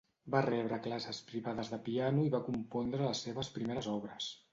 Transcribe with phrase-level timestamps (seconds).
[0.35, 4.31] Va rebre classes privades de piano i va compondre les seves primeres obres.